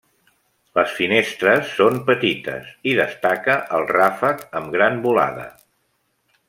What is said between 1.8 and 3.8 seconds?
són petites i destaca